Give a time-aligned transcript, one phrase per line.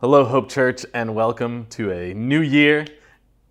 [0.00, 2.86] Hello, Hope Church, and welcome to a new year,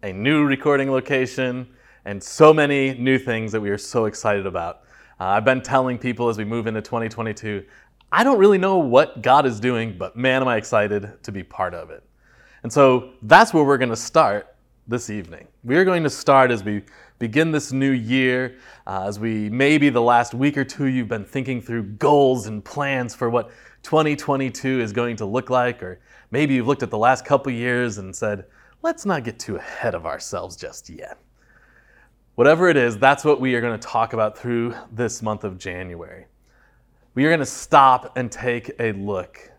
[0.02, 1.68] a new recording location,
[2.06, 4.78] and so many new things that we are so excited about.
[5.20, 7.64] Uh, I've been telling people as we move into 2022,
[8.12, 11.44] I don't really know what God is doing, but man, am I excited to be
[11.44, 12.04] part of it.
[12.64, 14.56] And so that's where we're going to start
[14.88, 15.48] this evening.
[15.64, 16.82] We are going to start as we
[17.20, 21.26] begin this new year, uh, as we maybe the last week or two you've been
[21.26, 23.52] thinking through goals and plans for what
[23.84, 26.00] 2022 is going to look like, or
[26.32, 28.46] maybe you've looked at the last couple years and said,
[28.82, 31.18] let's not get too ahead of ourselves just yet.
[32.36, 35.58] Whatever it is, that's what we are going to talk about through this month of
[35.58, 36.26] January.
[37.14, 39.52] We are going to stop and take a look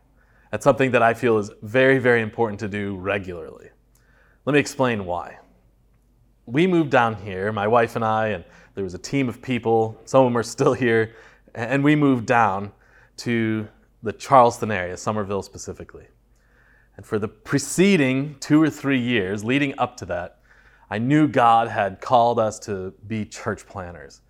[0.52, 3.68] at something that I feel is very, very important to do regularly.
[4.46, 5.38] Let me explain why.
[6.46, 10.00] We moved down here, my wife and I, and there was a team of people,
[10.06, 11.14] some of them are still here,
[11.54, 12.72] and we moved down
[13.18, 13.68] to
[14.02, 16.06] the Charleston area, Summerville specifically.
[16.96, 20.40] And for the preceding two or three years leading up to that,
[20.90, 24.22] I knew God had called us to be church planners.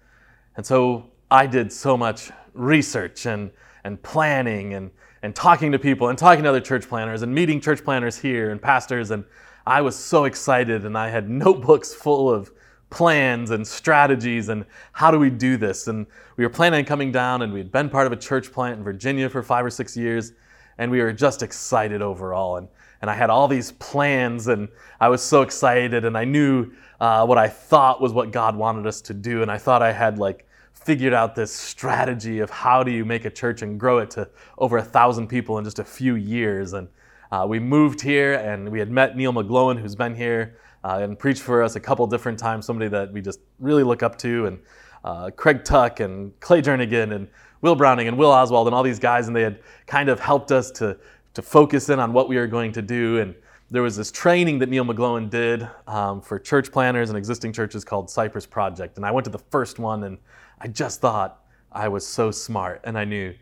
[0.56, 3.50] And so I did so much research and,
[3.84, 4.91] and planning and,
[5.22, 8.50] and talking to people and talking to other church planners and meeting church planners here
[8.50, 9.11] and pastors.
[9.11, 9.24] And
[9.67, 12.50] I was so excited and I had notebooks full of
[12.91, 15.86] plans and strategies and how do we do this.
[15.86, 18.78] And we were planning on coming down and we'd been part of a church plant
[18.78, 20.33] in Virginia for five or six years.
[20.81, 22.56] And we were just excited overall.
[22.56, 22.67] And,
[23.03, 27.25] and I had all these plans and I was so excited and I knew uh,
[27.27, 29.42] what I thought was what God wanted us to do.
[29.42, 33.27] And I thought I had like figured out this strategy of how do you make
[33.27, 36.73] a church and grow it to over a thousand people in just a few years.
[36.73, 36.89] And
[37.31, 41.19] uh, we moved here and we had met Neil McGlowan, who's been here uh, and
[41.19, 44.47] preached for us a couple different times, somebody that we just really look up to,
[44.47, 44.58] and
[45.05, 47.28] uh, Craig Tuck and Clay Jernigan and
[47.62, 50.50] Will Browning and Will Oswald and all these guys, and they had kind of helped
[50.53, 50.97] us to,
[51.34, 53.19] to focus in on what we were going to do.
[53.19, 53.34] And
[53.70, 57.84] there was this training that Neil McGlowan did um, for church planners and existing churches
[57.84, 58.97] called Cypress Project.
[58.97, 60.18] And I went to the first one, and
[60.61, 63.34] I just thought I was so smart, and I knew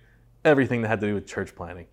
[0.44, 1.87] everything that had to do with church planning.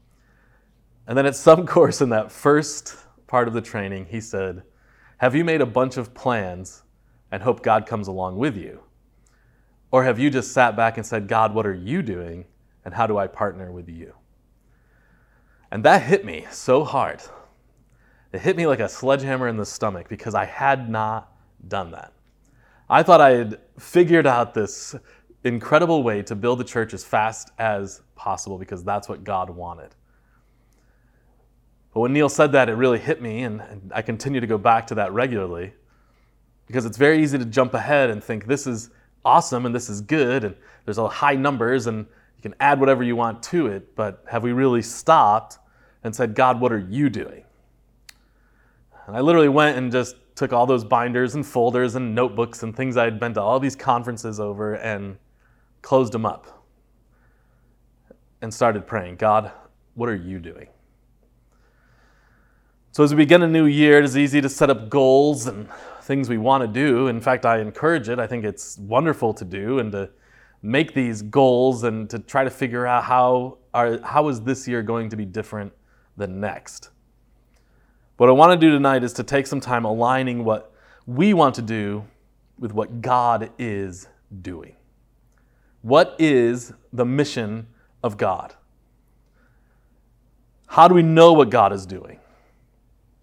[1.07, 2.95] And then at some course in that first
[3.28, 4.63] part of the training, he said,
[5.17, 6.83] have you made a bunch of plans
[7.31, 8.81] and hope God comes along with you?
[9.95, 12.44] Or have you just sat back and said, God, what are you doing?
[12.83, 14.13] And how do I partner with you?
[15.72, 17.22] And that hit me so hard.
[18.34, 21.31] It hit me like a sledgehammer in the stomach because I had not
[21.69, 22.11] done that.
[22.89, 24.95] I thought I had figured out this
[25.45, 29.95] incredible way to build the church as fast as possible because that's what God wanted.
[31.94, 34.88] But when Neil said that, it really hit me, and, I continue to go back
[34.88, 35.72] to that regularly
[36.67, 38.89] because it's very easy to jump ahead and think this is
[39.25, 40.55] awesome and this is good, and
[40.85, 41.99] there's all high numbers, and
[42.37, 43.95] you can add whatever you want to it.
[43.95, 45.57] But have we really stopped
[46.03, 47.43] and said, God, what are you doing?
[49.07, 52.75] And I literally went and just took all those binders and folders and notebooks and
[52.75, 55.17] things I had been to all these conferences over and
[55.81, 56.63] closed them up
[58.41, 59.51] and started praying, God,
[59.93, 60.67] what are you doing?
[62.91, 65.67] So, as we begin a new year, it is easy to set up goals and
[66.05, 67.07] things we want to do.
[67.07, 68.19] In fact, I encourage it.
[68.19, 70.09] I think it's wonderful to do and to
[70.61, 74.83] make these goals and to try to figure out how, are, how is this year
[74.83, 75.73] going to be different
[76.16, 76.89] than next.
[78.17, 80.73] What I want to do tonight is to take some time aligning what
[81.07, 82.05] we want to do
[82.59, 84.07] with what God is
[84.41, 84.75] doing.
[85.81, 87.67] What is the mission
[88.03, 88.53] of God?
[90.67, 92.19] How do we know what God is doing?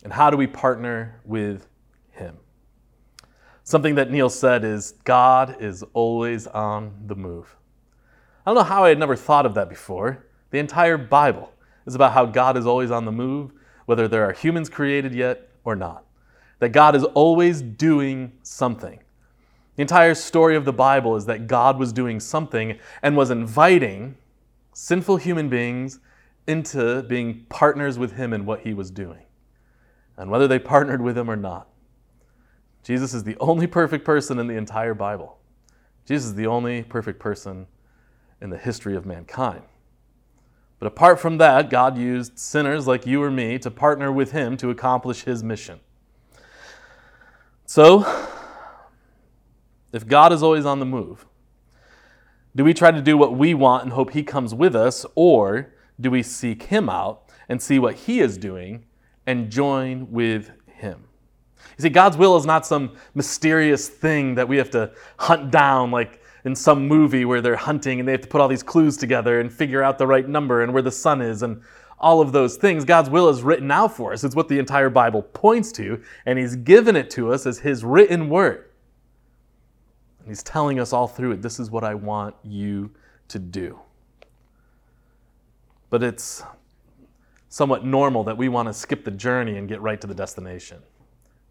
[0.05, 1.69] And how do we partner with
[2.11, 2.39] Him?
[3.65, 7.57] Something that Neil said is God is always on the move.
[8.45, 10.27] I don't know how I had never thought of that before.
[10.51, 11.53] The entire Bible
[11.87, 13.53] is about how God is always on the move,
[13.87, 16.05] whether there are humans created yet or not.
[16.59, 18.99] That God is always doing something.
[19.77, 24.17] The entire story of the Bible is that God was doing something and was inviting
[24.73, 26.01] sinful human beings
[26.47, 29.25] into being partners with Him in what He was doing
[30.17, 31.69] and whether they partnered with him or not.
[32.83, 35.39] Jesus is the only perfect person in the entire Bible.
[36.07, 37.67] Jesus is the only perfect person
[38.41, 39.63] in the history of mankind.
[40.79, 44.57] But apart from that, God used sinners like you or me to partner with him
[44.57, 45.79] to accomplish his mission.
[47.67, 48.05] So,
[49.93, 51.25] if God is always on the move,
[52.57, 55.73] do we try to do what we want and hope he comes with us, or
[56.01, 58.85] do we seek him out and see what he is doing
[59.27, 61.05] and join with Him.
[61.79, 65.91] You see, God's will is not some mysterious thing that we have to hunt down
[65.91, 68.97] like in some movie where they're hunting and they have to put all these clues
[68.97, 71.63] together and figure out the right number and where the sun is and
[71.99, 72.85] all of those things.
[72.85, 74.25] God's will is written out for us.
[74.25, 77.85] It's what the entire Bible points to, and He's given it to us as His
[77.85, 78.69] written word.
[80.19, 82.91] And He's telling us all through it this is what I want you
[83.29, 83.79] to do.
[85.91, 86.43] But it's
[87.49, 90.83] somewhat normal that we want to skip the journey and get right to the destination.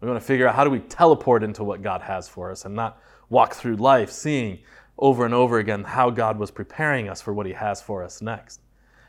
[0.02, 2.64] We want to figure out how do we teleport into what God has for us
[2.64, 3.00] and not
[3.30, 4.58] walk through life seeing
[4.98, 8.20] over and over again how God was preparing us for what He has for us
[8.20, 8.60] next.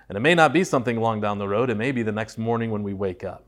[0.08, 2.38] And it may not be something long down the road, it may be the next
[2.38, 3.44] morning when we wake up.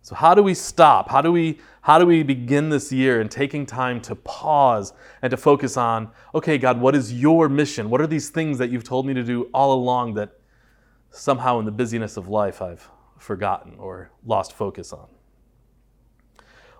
[0.00, 1.10] So how do we stop?
[1.10, 5.30] How do we how do we begin this year in taking time to pause and
[5.30, 7.90] to focus on, okay, God, what is your mission?
[7.90, 10.30] What are these things that you've told me to do all along that
[11.10, 12.88] somehow in the busyness of life I've
[13.18, 15.08] forgotten or lost focus on?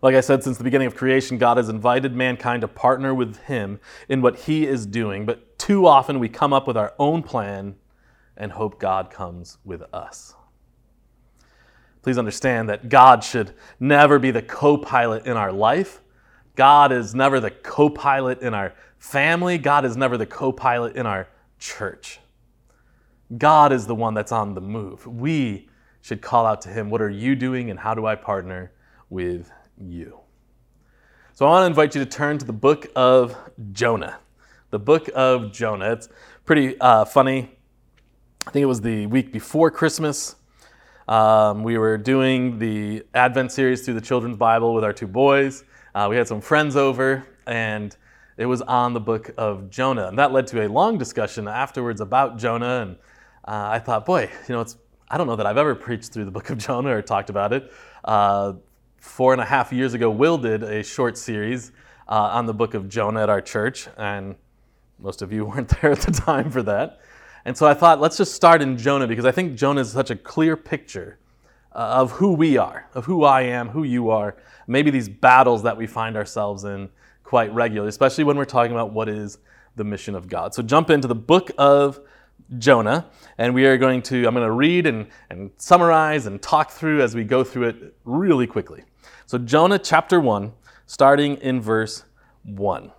[0.02, 3.37] Like I said, since the beginning of creation, God has invited mankind to partner with
[3.44, 7.22] Him in what He is doing, but too often we come up with our own
[7.22, 7.76] plan
[8.37, 10.34] and hope God comes with us.
[12.02, 16.02] Please understand that God should never be the co pilot in our life.
[16.54, 19.58] God is never the co pilot in our family.
[19.58, 21.28] God is never the co pilot in our
[21.58, 22.20] church.
[23.37, 25.06] God is the one that's on the move.
[25.06, 25.69] We
[26.00, 28.72] should call out to Him, What are you doing, and how do I partner
[29.10, 29.50] with
[29.81, 30.20] you.
[31.32, 33.37] So I want to invite you to turn to the book of
[33.73, 34.19] Jonah.
[34.70, 35.93] The book of Jonah.
[35.93, 36.08] It's
[36.44, 37.50] pretty uh, funny.
[38.46, 40.37] I think it was the week before Christmas.
[41.08, 45.64] Um, we were doing the Advent series through the Children's Bible with our two boys.
[45.94, 47.96] Uh, we had some friends over, and
[48.37, 50.08] it was on the book of Jonah.
[50.08, 52.82] And that led to a long discussion afterwards about Jonah.
[52.82, 52.96] And
[53.44, 54.76] uh, I thought, boy, you know, it's
[55.08, 57.52] I don't know that I've ever preached through the book of Jonah or talked about
[57.52, 57.73] it.
[58.05, 58.55] Uh,
[59.06, 61.72] four and a half years ago, Will did a short series
[62.08, 64.34] uh, on the book of Jonah at our church, and
[64.98, 67.00] most of you weren't there at the time for that.
[67.44, 70.10] And so I thought, let's just start in Jonah because I think Jonah is such
[70.10, 71.18] a clear picture
[71.72, 74.36] uh, of who we are, of who I am, who you are,
[74.66, 76.88] maybe these battles that we find ourselves in
[77.22, 79.38] quite regularly, especially when we're talking about what is
[79.76, 80.52] the mission of God.
[80.52, 82.00] So jump into the book of
[82.58, 83.06] Jonah,
[83.38, 87.02] and we are going to, I'm going to read and, and summarize and talk through
[87.02, 88.84] as we go through it really quickly.
[89.28, 90.52] So, Jonah chapter 1,
[90.87, 92.05] starting in verse
[92.44, 92.84] 1.
[92.84, 92.93] It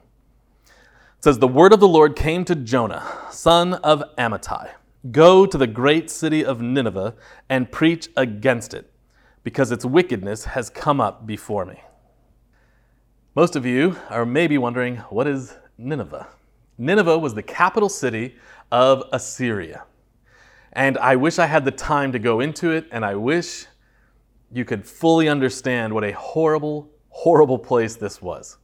[1.21, 3.01] says, The word of the Lord came to Jonah,
[3.31, 4.71] son of Amittai
[5.09, 7.15] Go to the great city of Nineveh
[7.47, 8.91] and preach against it,
[9.45, 11.81] because its wickedness has come up before me.
[13.33, 16.27] Most of you are maybe wondering, what is Nineveh?
[16.77, 18.35] Nineveh was the capital city
[18.69, 19.85] of Assyria.
[20.73, 23.67] And I wish I had the time to go into it, and I wish
[24.51, 28.57] you could fully understand what a horrible, horrible place this was.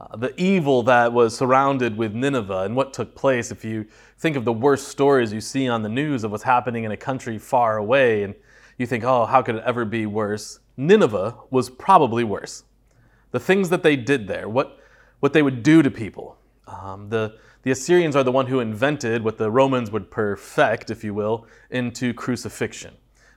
[0.00, 3.86] Uh, the evil that was surrounded with Nineveh and what took place, if you
[4.18, 6.96] think of the worst stories you see on the news of what's happening in a
[6.96, 8.34] country far away, and
[8.76, 10.60] you think, oh, how could it ever be worse?
[10.76, 12.64] Nineveh was probably worse.
[13.30, 14.78] The things that they did there, what,
[15.20, 19.22] what they would do to people, um, the, the Assyrians are the one who invented
[19.22, 22.94] what the Romans would perfect, if you will, into crucifixion.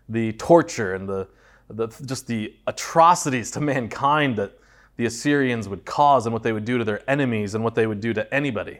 [0.09, 1.27] The torture and the,
[1.69, 4.57] the, just the atrocities to mankind that
[4.95, 7.87] the Assyrians would cause and what they would do to their enemies and what they
[7.87, 8.79] would do to anybody.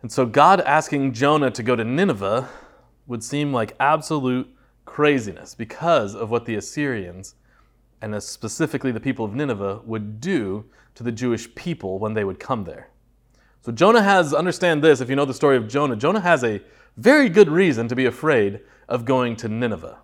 [0.00, 2.48] And so, God asking Jonah to go to Nineveh
[3.06, 4.48] would seem like absolute
[4.84, 7.34] craziness because of what the Assyrians,
[8.00, 10.64] and specifically the people of Nineveh, would do
[10.94, 12.88] to the Jewish people when they would come there.
[13.60, 16.60] So Jonah has, understand this, if you know the story of Jonah, Jonah has a
[16.96, 19.98] very good reason to be afraid of going to Nineveh.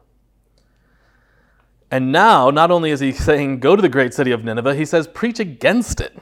[1.91, 4.85] And now, not only is he saying, go to the great city of Nineveh, he
[4.85, 6.19] says, preach against it,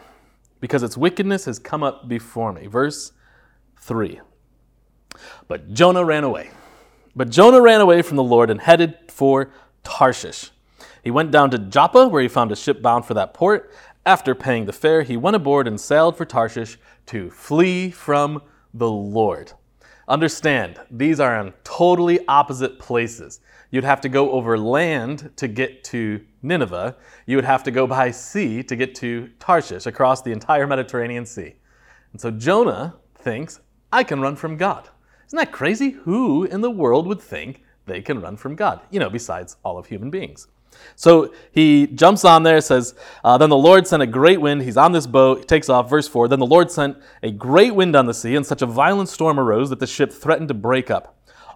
[0.61, 2.67] because its wickedness has come up before me.
[2.67, 3.13] Verse
[3.81, 4.21] 3.
[5.49, 6.51] But Jonah ran away.
[7.17, 9.51] But Jonah ran away from the Lord and headed for
[9.83, 10.51] Tarshish.
[11.03, 13.73] He went down to Joppa, where he found a ship bound for that port.
[14.05, 18.43] After paying the fare, he went aboard and sailed for Tarshish to flee from
[18.75, 19.53] the Lord.
[20.09, 23.41] Understand, these are in totally opposite places.
[23.71, 26.97] You'd have to go over land to get to Nineveh.
[27.27, 31.27] You would have to go by sea to get to Tarshish across the entire Mediterranean
[31.27, 31.55] Sea.
[32.13, 33.61] And so Jonah thinks,
[33.93, 34.89] I can run from God.
[35.27, 35.91] Isn't that crazy?
[35.91, 38.81] Who in the world would think they can run from God?
[38.91, 40.47] You know, besides all of human beings.
[40.95, 42.95] So he jumps on there, says,
[43.25, 44.63] uh, Then the Lord sent a great wind.
[44.63, 45.91] He's on this boat, he takes off.
[45.91, 48.67] Verse 4 Then the Lord sent a great wind on the sea, and such a
[48.67, 51.16] violent storm arose that the ship threatened to break up.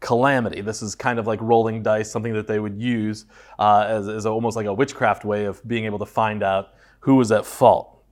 [0.00, 0.60] calamity.
[0.60, 3.26] This is kind of like rolling dice, something that they would use
[3.58, 7.16] uh, as, as almost like a witchcraft way of being able to find out who
[7.16, 8.02] was at fault.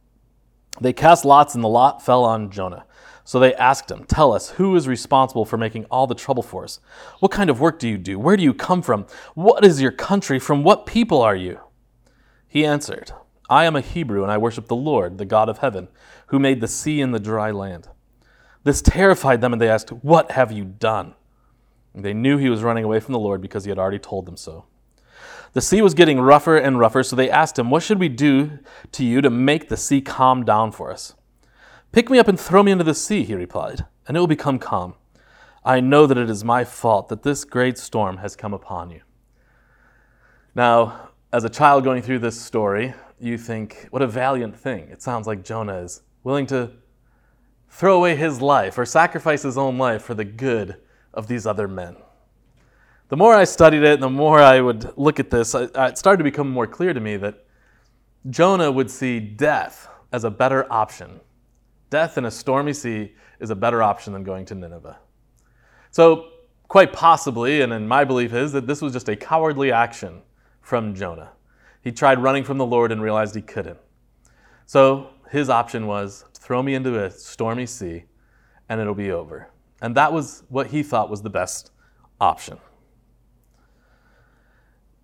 [0.80, 2.84] They cast lots, and the lot fell on Jonah.
[3.24, 6.62] So they asked him, Tell us, who is responsible for making all the trouble for
[6.62, 6.78] us?
[7.18, 8.20] What kind of work do you do?
[8.20, 9.04] Where do you come from?
[9.34, 10.38] What is your country?
[10.38, 11.58] From what people are you?
[12.46, 13.10] He answered,
[13.50, 15.88] I am a Hebrew, and I worship the Lord, the God of heaven,
[16.28, 17.88] who made the sea and the dry land.
[18.62, 21.15] This terrified them, and they asked, What have you done?
[21.96, 24.36] They knew he was running away from the Lord because he had already told them
[24.36, 24.66] so.
[25.54, 28.58] The sea was getting rougher and rougher, so they asked him, What should we do
[28.92, 31.14] to you to make the sea calm down for us?
[31.92, 34.58] Pick me up and throw me into the sea, he replied, and it will become
[34.58, 34.94] calm.
[35.64, 39.00] I know that it is my fault that this great storm has come upon you.
[40.54, 44.88] Now, as a child going through this story, you think, what a valiant thing.
[44.90, 46.70] It sounds like Jonah is willing to
[47.70, 50.76] throw away his life or sacrifice his own life for the good
[51.16, 51.96] of these other men.
[53.08, 56.24] The more I studied it, the more I would look at this, it started to
[56.24, 57.46] become more clear to me that
[58.30, 61.20] Jonah would see death as a better option
[61.90, 64.98] Death in a stormy sea is a better option than going to Nineveh.
[65.90, 66.30] So,
[66.68, 70.22] quite possibly, and in my belief is that this was just a cowardly action
[70.60, 71.30] from Jonah.
[71.82, 73.78] He tried running from the Lord and realized he couldn't.
[74.66, 78.04] So, his option was throw me into a stormy sea
[78.68, 79.48] and it'll be over.
[79.80, 81.70] And that was what he thought was the best
[82.20, 82.58] option.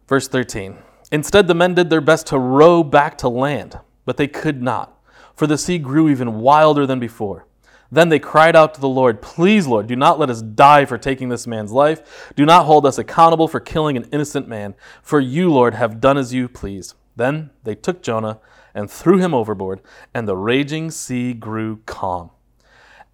[0.09, 0.79] Verse 13
[1.11, 4.93] Instead, the men did their best to row back to land, but they could not
[5.35, 7.47] for the sea grew even wilder than before.
[7.91, 10.97] Then they cried out to the Lord, Please, Lord, do not let us die for
[10.97, 12.33] taking this man's life.
[12.37, 16.17] Do not hold us accountable for killing an innocent man, for you, Lord, have done
[16.17, 16.95] as you please.
[17.17, 18.41] Then they took Jonah
[18.75, 19.83] and threw him overboard,
[20.15, 22.31] and the raging sea grew calm.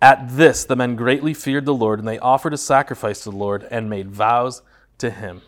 [0.01, 3.37] At this, the men greatly feared the Lord, and they offered a sacrifice to the
[3.37, 4.63] Lord and made vows
[4.99, 5.43] to him.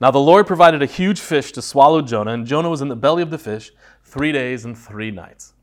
[0.00, 2.96] Now the Lord provided a huge fish to swallow Jonah, and Jonah was in the
[2.96, 3.72] belly of the fish
[4.04, 5.54] three days and three nights.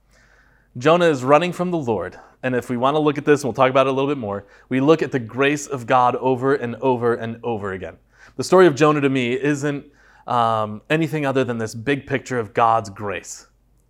[0.77, 2.19] Jonah is running from the Lord.
[2.43, 4.09] And if we want to look at this, and we'll talk about it a little
[4.09, 7.97] bit more, we look at the grace of God over and over and over again.
[8.35, 9.85] The story of Jonah to me isn't
[10.27, 13.47] um, anything other than this big picture of God's grace.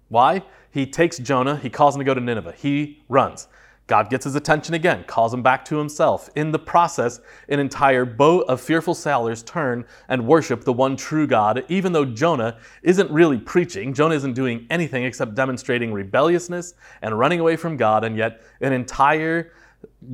[0.10, 0.44] Why?
[0.72, 2.54] He takes Jonah, he calls him to go to Nineveh.
[2.54, 3.48] He runs.
[3.88, 6.30] God gets his attention again, calls him back to himself.
[6.36, 11.28] In the process, an entire boat of fearful sailors turn and worship the one true
[11.28, 13.94] God, even though Jonah isn't really preaching.
[13.94, 16.74] Jonah isn't doing anything except demonstrating rebelliousness
[17.04, 19.52] and running away from God, and yet an entire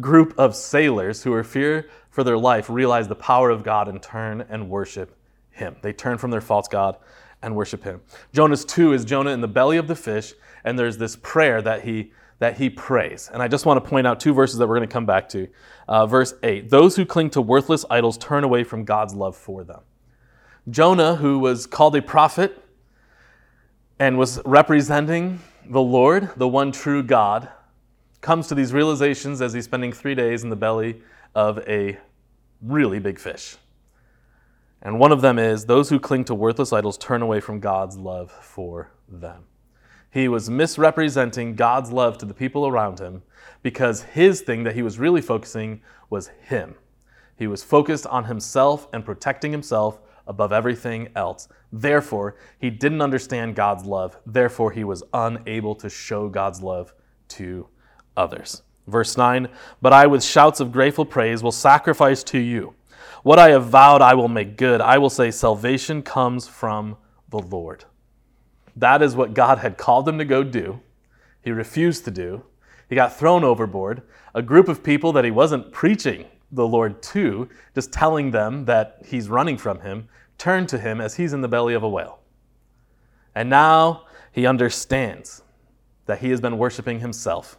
[0.01, 4.01] group of sailors who are fear for their life realize the power of God and
[4.01, 5.16] turn and worship
[5.51, 5.78] him.
[5.82, 6.98] They turn from their false God
[7.42, 8.01] and worship him.
[8.34, 10.34] Jonah's 2 is Jonah in the belly of the fish,
[10.66, 13.29] and there's this prayer that he that he prays.
[13.31, 15.29] And I just want to point out two verses that we're going to come back
[15.29, 15.48] to.
[15.88, 19.63] Uh, verse 8 Those who cling to worthless idols turn away from God's love for
[19.63, 19.81] them.
[20.67, 22.60] Jonah, who was called a prophet
[24.00, 27.48] and was representing the Lord, the one true God,
[28.21, 31.00] comes to these realizations as he's spending three days in the belly
[31.36, 32.00] of a
[32.60, 33.55] really big fish.
[34.81, 37.98] And one of them is those who cling to worthless idols turn away from God's
[37.98, 39.43] love for them.
[40.12, 43.24] He was misrepresenting God's love to the people around him
[43.63, 46.75] because his thing that he was really focusing was him.
[47.38, 51.48] He was focused on himself and protecting himself above everything else.
[51.72, 54.18] Therefore, he didn't understand God's love.
[54.25, 56.94] Therefore, he was unable to show God's love
[57.30, 57.68] to
[58.18, 58.63] others.
[58.88, 59.48] Verse 9
[59.82, 62.75] But I, with shouts of grateful praise, will sacrifice to you.
[63.24, 64.82] What I have vowed, I will make good.
[64.82, 66.98] I will say, Salvation comes from
[67.30, 67.86] the Lord.
[68.75, 70.80] That is what God had called him to go do.
[71.44, 72.44] He refused to do.
[72.90, 74.01] He got thrown overboard.
[74.34, 79.01] A group of people that he wasn't preaching the Lord to, just telling them that
[79.06, 82.20] he's running from him, turned to him as he's in the belly of a whale.
[83.36, 85.44] And now he understands
[86.06, 87.58] that he has been worshiping himself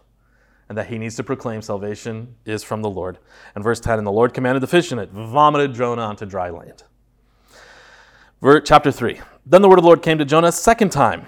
[0.69, 3.19] and that he needs to proclaim salvation is from the Lord.
[3.55, 6.51] And verse 10 And the Lord commanded the fish, and it vomited Jonah onto dry
[6.51, 6.85] land.
[8.41, 11.27] Verse, chapter 3 then the word of the Lord came to Jonah a second time.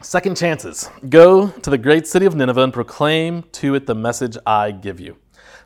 [0.00, 0.90] Second chances.
[1.08, 4.98] Go to the great city of Nineveh and proclaim to it the message I give
[4.98, 5.16] you.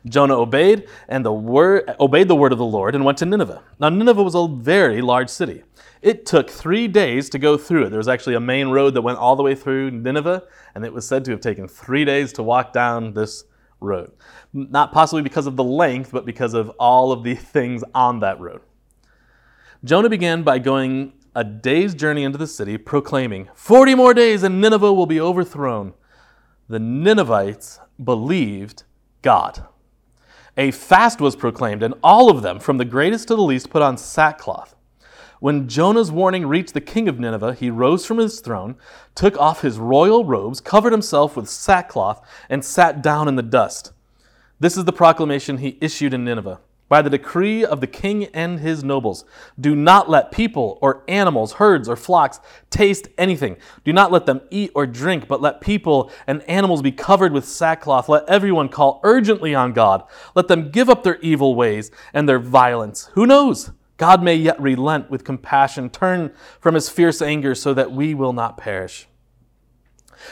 [0.05, 3.63] Jonah obeyed and the word obeyed the word of the Lord and went to Nineveh.
[3.79, 5.63] Now Nineveh was a very large city.
[6.03, 7.89] It took three days to go through it.
[7.89, 10.43] There was actually a main road that went all the way through Nineveh,
[10.75, 13.45] and it was said to have taken three days to walk down this
[13.79, 14.11] road.
[14.53, 18.39] Not possibly because of the length, but because of all of the things on that
[18.39, 18.61] road.
[19.83, 24.59] Jonah began by going a day's journey into the city, proclaiming, 40 more days and
[24.59, 25.93] Nineveh will be overthrown.
[26.67, 28.85] The Ninevites believed
[29.21, 29.63] God.
[30.57, 33.83] A fast was proclaimed, and all of them, from the greatest to the least, put
[33.83, 34.75] on sackcloth.
[35.39, 38.75] When Jonah's warning reached the king of Nineveh, he rose from his throne,
[39.13, 43.93] took off his royal robes, covered himself with sackcloth, and sat down in the dust.
[44.59, 46.61] This is the proclamation he issued in Nineveh.
[46.89, 49.25] By the decree of the king and his nobles,
[49.59, 52.39] do not let people or animals, herds or flocks
[52.69, 53.57] taste anything.
[53.83, 57.45] Do not let them eat or drink, but let people and animals be covered with
[57.45, 58.07] sackcloth.
[58.07, 60.03] Let everyone call urgently on God.
[60.33, 63.09] Let them give up their evil ways and their violence.
[63.13, 63.71] Who knows?
[63.97, 68.33] God may yet relent with compassion, turn from his fierce anger so that we will
[68.33, 69.07] not perish.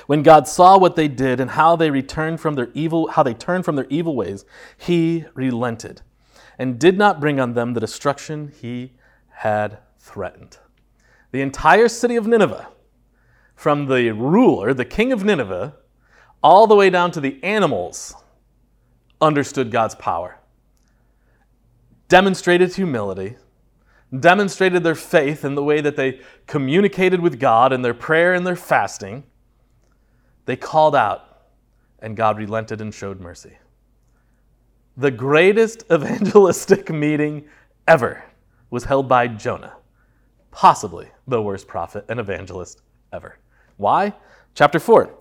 [0.08, 3.34] When God saw what they did and how they returned from their evil how they
[3.34, 4.46] turned from their evil ways,
[4.78, 6.02] he relented
[6.58, 8.94] and did not bring on them the destruction he
[9.30, 10.58] had threatened.
[11.32, 12.70] The entire city of Nineveh,
[13.56, 15.76] from the ruler, the king of Nineveh,
[16.42, 18.14] all the way down to the animals,
[19.20, 20.40] understood God's power,
[22.08, 23.38] demonstrated humility,
[24.18, 28.46] demonstrated their faith in the way that they communicated with God in their prayer and
[28.46, 29.24] their fasting.
[30.46, 31.48] They called out,
[32.00, 33.58] and God relented and showed mercy.
[34.98, 37.46] The greatest evangelistic meeting
[37.88, 38.24] ever
[38.70, 39.74] was held by Jonah,
[40.52, 43.38] possibly the worst prophet and evangelist ever.
[43.78, 44.14] Why?
[44.54, 45.14] Chapter 4.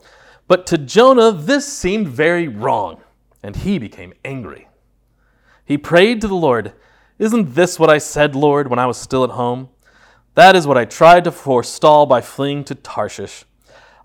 [0.46, 3.00] But to Jonah, this seemed very wrong,
[3.42, 4.68] and he became angry.
[5.64, 6.72] He prayed to the Lord,
[7.18, 9.70] isn't this what I said, Lord, when I was still at home?
[10.34, 13.44] That is what I tried to forestall by fleeing to Tarshish.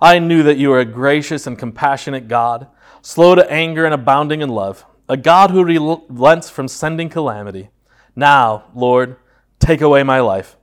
[0.01, 2.67] I knew that you are a gracious and compassionate God,
[3.01, 7.69] slow to anger and abounding in love, a God who relents from sending calamity.
[8.15, 9.17] Now, Lord,
[9.59, 10.55] take away my life,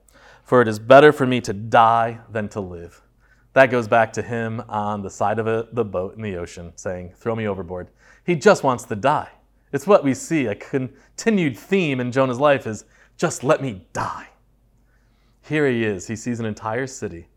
[0.44, 3.02] for it is better for me to die than to live.
[3.54, 6.72] That goes back to him on the side of a, the boat in the ocean
[6.76, 7.88] saying, Throw me overboard.
[8.24, 9.30] He just wants to die.
[9.72, 10.46] It's what we see.
[10.46, 12.84] A continued theme in Jonah's life is
[13.16, 14.28] just let me die.
[15.42, 16.06] Here he is.
[16.06, 17.28] He sees an entire city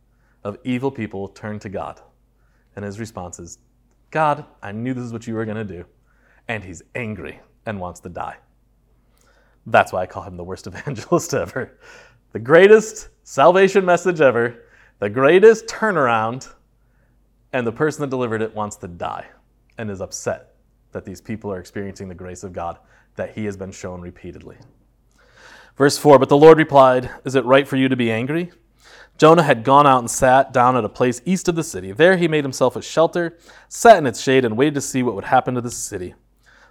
[0.43, 2.01] of evil people turn to God.
[2.75, 3.57] And his response is,
[4.11, 5.85] God, I knew this is what you were going to do.
[6.49, 8.37] And he's angry and wants to die.
[9.65, 11.79] That's why I call him the worst evangelist ever.
[12.33, 14.65] The greatest salvation message ever,
[14.99, 16.51] the greatest turnaround,
[17.53, 19.25] and the person that delivered it wants to die
[19.77, 20.55] and is upset
[20.91, 22.77] that these people are experiencing the grace of God
[23.15, 24.57] that he has been shown repeatedly.
[25.77, 28.51] Verse 4 But the Lord replied, Is it right for you to be angry?
[29.17, 31.91] Jonah had gone out and sat down at a place east of the city.
[31.91, 35.15] There he made himself a shelter, sat in its shade, and waited to see what
[35.15, 36.15] would happen to the city.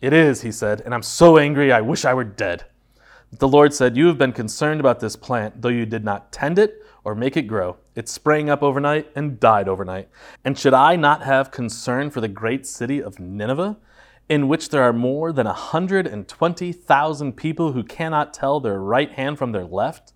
[0.00, 2.64] It is, he said, and I'm so angry I wish I were dead.
[3.32, 6.58] The Lord said, You have been concerned about this plant, though you did not tend
[6.58, 7.76] it or make it grow.
[7.96, 10.08] It sprang up overnight and died overnight.
[10.44, 13.76] And should I not have concern for the great city of Nineveh,
[14.28, 19.52] in which there are more than 120,000 people who cannot tell their right hand from
[19.52, 20.12] their left,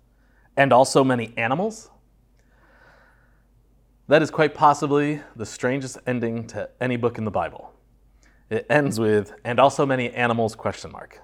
[0.55, 1.89] and also many animals?
[4.07, 7.73] That is quite possibly the strangest ending to any book in the Bible.
[8.53, 11.19] It ends with, and also many animals, question mark.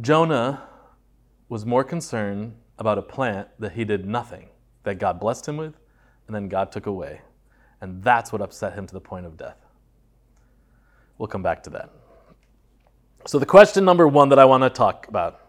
[0.00, 0.62] Jonah
[1.48, 4.48] was more concerned about a plant that he did nothing,
[4.84, 5.74] that God blessed him with,
[6.28, 7.22] and then God took away.
[7.80, 9.56] And that's what upset him to the point of death.
[11.18, 11.90] We'll come back to that.
[13.26, 15.40] So, the question number one that I want to talk about,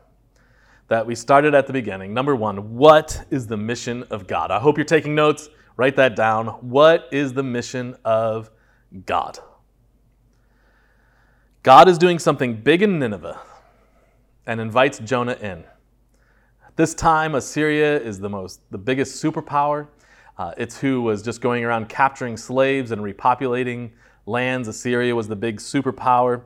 [0.87, 4.49] that we started at the beginning, number one, what is the mission of God?
[4.49, 5.47] I hope you're taking notes.
[5.81, 6.45] Write that down.
[6.45, 8.51] What is the mission of
[9.07, 9.39] God?
[11.63, 13.41] God is doing something big in Nineveh
[14.45, 15.63] and invites Jonah in.
[16.75, 19.87] This time, Assyria is the most, the biggest superpower.
[20.37, 23.89] Uh, it's who was just going around capturing slaves and repopulating
[24.27, 24.67] lands.
[24.67, 26.43] Assyria was the big superpower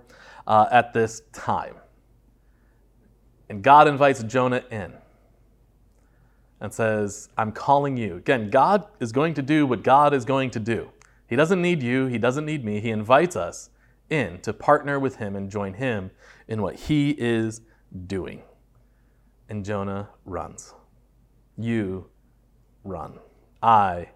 [0.47, 1.75] uh, at this time.
[3.49, 4.93] And God invites Jonah in
[6.65, 8.17] and says, I'm calling you.
[8.17, 10.89] Again, God is going to do what God is going to do.
[11.27, 12.81] He doesn't need you, He doesn't need me.
[12.81, 13.69] He invites us
[14.09, 16.11] in to partner with him and join him
[16.47, 17.61] in what he is
[18.07, 18.41] doing.
[19.49, 20.73] And Jonah runs.
[21.57, 22.09] You
[22.83, 23.19] run.
[23.61, 24.09] I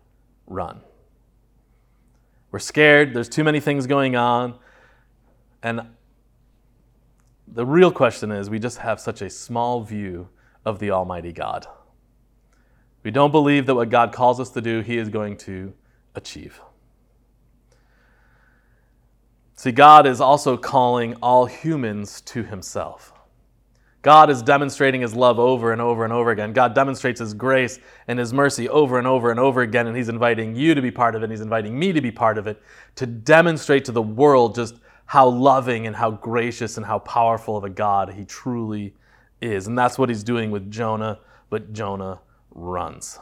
[0.48, 0.82] run.
[2.52, 3.14] We're scared.
[3.14, 4.56] There's too many things going on.
[5.62, 5.82] And
[7.48, 10.30] the real question is we just have such a small view
[10.66, 11.68] of the Almighty God.
[13.04, 15.74] We don't believe that what God calls us to do, He is going to
[16.16, 16.60] achieve.
[19.56, 23.14] See, God is also calling all humans to Himself.
[24.02, 26.54] God is demonstrating His love over and over and over again.
[26.54, 30.10] God demonstrates His grace and His mercy over and over and over again, and He's
[30.10, 31.26] inviting you to be part of it.
[31.26, 32.62] and He's inviting me to be part of it
[32.96, 37.64] to demonstrate to the world just how loving and how gracious and how powerful of
[37.64, 38.94] a God He truly
[39.42, 39.68] is.
[39.68, 43.20] And that's what He's doing with Jonah, but Jonah runs.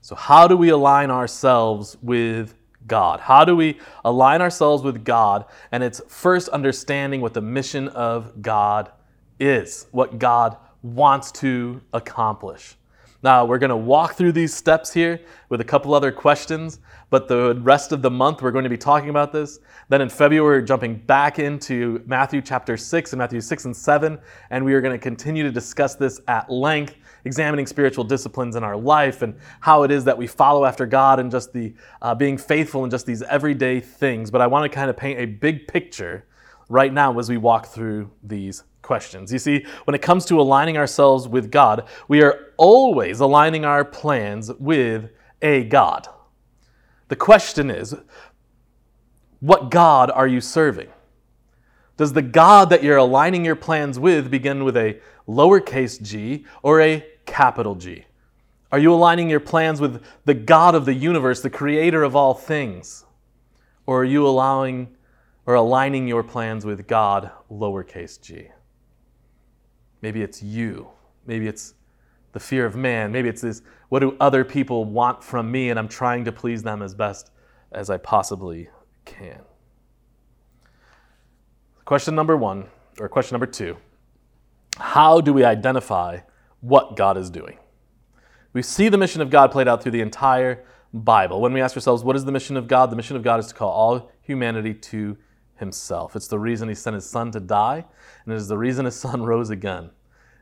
[0.00, 2.54] So, how do we align ourselves with
[2.86, 3.20] God?
[3.20, 5.44] How do we align ourselves with God?
[5.72, 8.92] And it's first understanding what the mission of God
[9.40, 12.76] is, what God wants to accomplish.
[13.22, 17.28] Now, we're going to walk through these steps here with a couple other questions, but
[17.28, 19.58] the rest of the month we're going to be talking about this.
[19.88, 24.18] Then in February, we're jumping back into Matthew chapter 6 and Matthew 6 and 7,
[24.50, 28.62] and we are going to continue to discuss this at length, examining spiritual disciplines in
[28.62, 32.14] our life and how it is that we follow after God and just the uh,
[32.14, 34.30] being faithful in just these everyday things.
[34.30, 36.26] But I want to kind of paint a big picture
[36.68, 39.32] right now as we walk through these questions.
[39.32, 43.84] You see, when it comes to aligning ourselves with God, we are always aligning our
[43.84, 45.10] plans with
[45.42, 46.06] a God.
[47.08, 47.94] The question is,
[49.40, 50.88] what God are you serving?
[51.96, 56.80] Does the God that you're aligning your plans with begin with a lowercase g or
[56.80, 58.04] a capital G?
[58.70, 62.34] Are you aligning your plans with the God of the universe, the creator of all
[62.34, 63.04] things?
[63.86, 64.94] Or are you allowing
[65.46, 68.48] or aligning your plans with God, lowercase g?
[70.02, 70.88] Maybe it's you.
[71.26, 71.74] Maybe it's
[72.32, 73.12] the fear of man.
[73.12, 76.62] Maybe it's this what do other people want from me, and I'm trying to please
[76.62, 77.30] them as best
[77.72, 78.68] as I possibly
[79.04, 79.40] can.
[81.84, 82.66] Question number one,
[82.98, 83.76] or question number two
[84.78, 86.20] How do we identify
[86.60, 87.58] what God is doing?
[88.52, 91.40] We see the mission of God played out through the entire Bible.
[91.40, 92.90] When we ask ourselves, what is the mission of God?
[92.90, 95.16] The mission of God is to call all humanity to
[95.56, 96.16] himself.
[96.16, 97.84] It's the reason he sent his son to die,
[98.26, 99.90] and it is the reason his son rose again,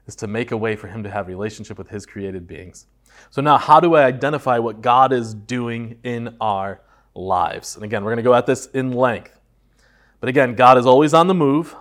[0.06, 2.86] is to make a way for him to have relationship with his created beings.
[3.30, 6.80] So now how do I identify what God is doing in our
[7.14, 7.76] lives?
[7.76, 9.38] And again, we're going to go at this in length.
[10.20, 11.76] But again, God is always on the move.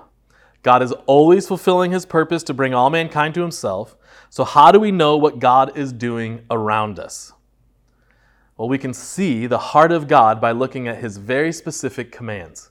[0.61, 3.95] God is always fulfilling his purpose to bring all mankind to himself.
[4.29, 7.33] So how do we know what God is doing around us?
[8.57, 12.69] Well, we can see the heart of God by looking at his very specific commands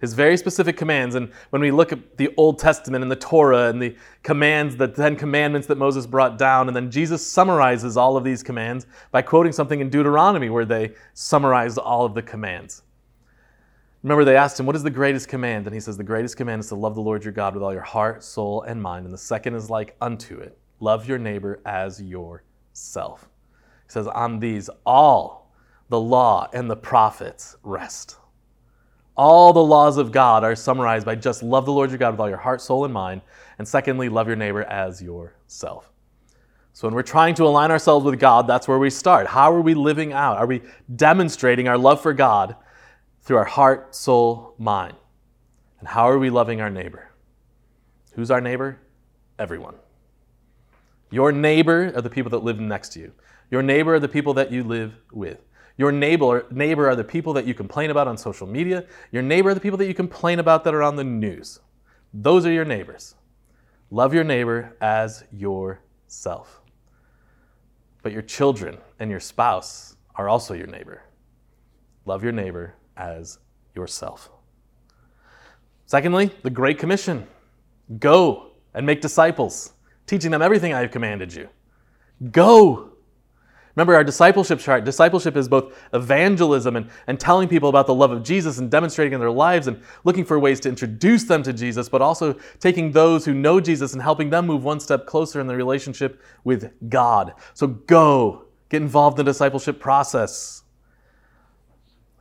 [0.00, 1.14] his very specific commands.
[1.14, 4.88] And when we look at the Old Testament and the Torah and the commands, the
[4.88, 9.22] Ten Commandments that Moses brought down, and then Jesus summarizes all of these commands by
[9.22, 12.82] quoting something in Deuteronomy where they summarized all of the commands.
[14.02, 15.66] Remember, they asked him, What is the greatest command?
[15.66, 17.72] And he says, The greatest command is to love the Lord your God with all
[17.72, 19.04] your heart, soul, and mind.
[19.04, 23.28] And the second is like unto it love your neighbor as yourself.
[23.86, 25.52] He says, On these all
[25.90, 28.16] the law and the prophets rest.
[29.20, 32.20] All the laws of God are summarized by just love the Lord your God with
[32.20, 33.20] all your heart, soul, and mind.
[33.58, 35.92] And secondly, love your neighbor as yourself.
[36.72, 39.26] So when we're trying to align ourselves with God, that's where we start.
[39.26, 40.38] How are we living out?
[40.38, 40.62] Are we
[40.96, 42.56] demonstrating our love for God
[43.20, 44.96] through our heart, soul, mind?
[45.80, 47.10] And how are we loving our neighbor?
[48.14, 48.80] Who's our neighbor?
[49.38, 49.74] Everyone.
[51.10, 53.12] Your neighbor are the people that live next to you.
[53.50, 55.40] Your neighbor are the people that you live with.
[55.76, 58.84] Your neighbor, neighbor are the people that you complain about on social media.
[59.12, 61.60] Your neighbor are the people that you complain about that are on the news.
[62.12, 63.14] Those are your neighbors.
[63.90, 66.60] Love your neighbor as yourself.
[68.02, 71.02] But your children and your spouse are also your neighbor.
[72.04, 73.38] Love your neighbor as
[73.74, 74.30] yourself.
[75.86, 77.26] Secondly, the Great Commission
[77.98, 79.72] go and make disciples,
[80.06, 81.48] teaching them everything I have commanded you.
[82.30, 82.89] Go
[83.76, 84.84] Remember our discipleship chart.
[84.84, 89.12] Discipleship is both evangelism and, and telling people about the love of Jesus and demonstrating
[89.12, 92.90] in their lives and looking for ways to introduce them to Jesus, but also taking
[92.90, 96.72] those who know Jesus and helping them move one step closer in their relationship with
[96.88, 97.34] God.
[97.54, 100.62] So go, get involved in the discipleship process.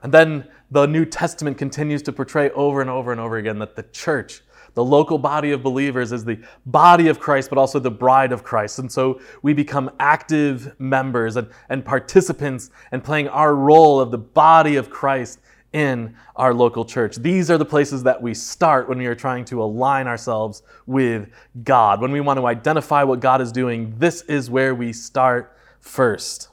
[0.04, 3.76] And then the New Testament continues to portray over and over and over again that
[3.76, 4.42] the church
[4.74, 8.44] the local body of believers is the body of Christ, but also the bride of
[8.44, 8.80] Christ.
[8.80, 14.18] And so we become active members and, and participants and playing our role of the
[14.18, 15.40] body of Christ
[15.74, 17.18] in our local church.
[17.18, 21.30] These are the places that we start when we are trying to align ourselves with
[21.64, 22.02] God.
[22.02, 26.50] When we want to identify what God is doing, this is where we start first.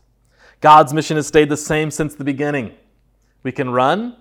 [0.60, 2.74] God's mission has stayed the same since the beginning.
[3.42, 4.16] We can run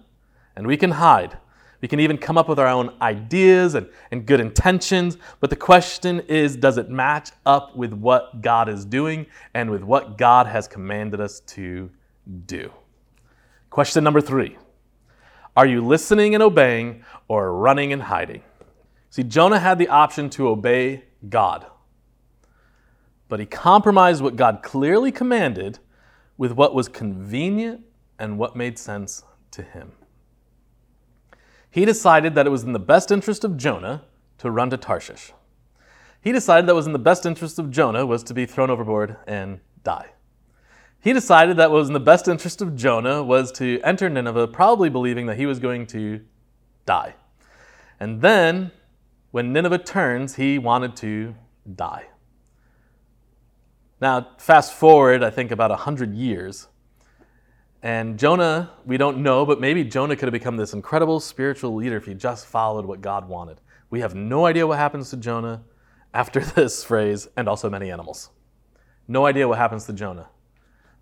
[0.56, 1.38] and we can hide.
[1.86, 5.56] We can even come up with our own ideas and, and good intentions, but the
[5.56, 10.48] question is does it match up with what God is doing and with what God
[10.48, 11.92] has commanded us to
[12.48, 12.72] do?
[13.70, 14.58] Question number three
[15.56, 18.42] Are you listening and obeying or running and hiding?
[19.12, 21.68] See, Jonah had the option to obey God,
[23.30, 25.78] but he compromised what God clearly commanded
[26.36, 27.86] with what was convenient
[28.18, 29.22] and what made sense
[29.52, 29.92] to him
[31.76, 34.06] he decided that it was in the best interest of Jonah
[34.38, 35.34] to run to Tarshish.
[36.22, 39.18] He decided that was in the best interest of Jonah was to be thrown overboard
[39.28, 40.12] and die.
[41.02, 44.88] He decided that was in the best interest of Jonah was to enter Nineveh, probably
[44.88, 46.22] believing that he was going to
[46.86, 47.16] die.
[48.00, 48.72] And then,
[49.32, 51.36] when Nineveh turns, he wanted to
[51.76, 52.06] die.
[54.00, 56.70] Now, fast forward, I think, about 100 years.
[57.86, 61.98] And Jonah, we don't know, but maybe Jonah could have become this incredible spiritual leader
[61.98, 63.62] if he just followed what God wanted.
[63.92, 65.62] We have no idea what happens to Jonah
[66.12, 68.32] after this phrase, and also many animals.
[69.08, 70.30] No idea what happens to Jonah.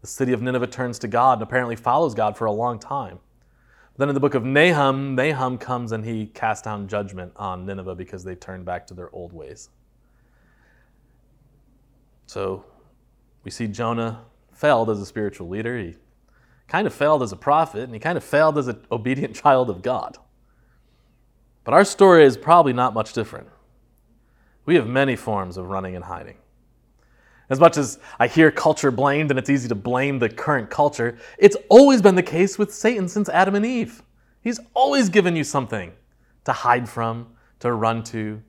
[0.02, 3.19] The city of Nineveh turns to God and apparently follows God for a long time.
[3.96, 7.96] Then in the book of Nahum, Nahum comes and he casts down judgment on Nineveh
[7.96, 9.69] because they turned back to their old ways.
[12.26, 12.65] So
[13.46, 15.80] we see Jonah failed as a spiritual leader.
[15.80, 15.96] He
[16.67, 19.69] kind of failed as a prophet, and he kind of failed as an obedient child
[19.69, 20.17] of God.
[21.63, 23.47] But our story is probably not much different.
[24.65, 26.38] We have many forms of running and hiding.
[27.49, 31.17] As much as I hear culture blamed and it's easy to blame the current culture,
[31.38, 34.02] it's always been the case with Satan since Adam and Eve.
[34.41, 35.91] He's always given you something
[36.45, 37.28] to hide from,
[37.60, 38.41] to run to,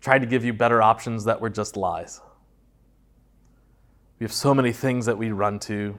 [0.00, 2.20] tried to give you better options that were just lies.
[4.18, 5.98] We have so many things that we run to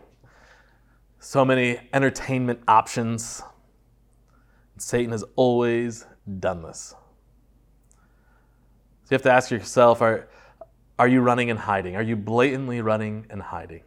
[1.22, 3.44] so many entertainment options.
[4.78, 6.04] Satan has always
[6.40, 6.96] done this.
[9.04, 10.28] So you have to ask yourself are,
[10.98, 11.96] are you running and hiding?
[11.96, 13.84] Are you blatantly running and hiding?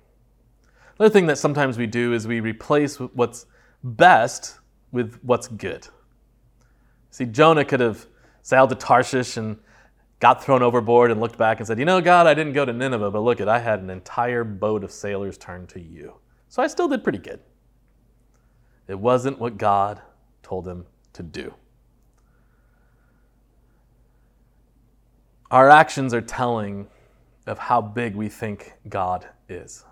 [0.96, 3.46] Another thing that sometimes we do is we replace what's
[3.82, 4.60] best
[4.92, 5.88] with what's good.
[7.10, 8.06] See, Jonah could have
[8.42, 9.58] sailed to Tarshish and
[10.20, 12.72] got thrown overboard and looked back and said, You know, God, I didn't go to
[12.72, 16.14] Nineveh, but look at I had an entire boat of sailors turn to you.
[16.54, 17.40] So I still did pretty good.
[18.86, 20.00] It wasn't what God
[20.44, 21.52] told him to do.
[25.50, 26.86] Our actions are telling
[27.48, 29.84] of how big we think God is.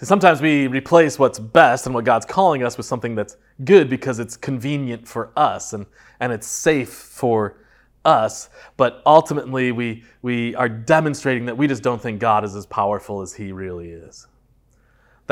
[0.00, 3.88] See, sometimes we replace what's best and what God's calling us with something that's good
[3.88, 5.86] because it's convenient for us and,
[6.18, 7.58] and it's safe for
[8.04, 12.66] us, but ultimately we, we are demonstrating that we just don't think God is as
[12.66, 14.26] powerful as He really is.